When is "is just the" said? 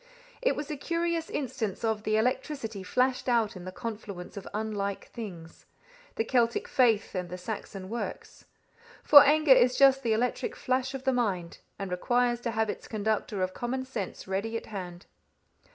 9.53-10.13